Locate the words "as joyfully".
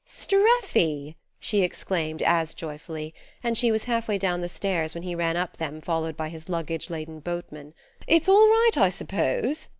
2.23-3.13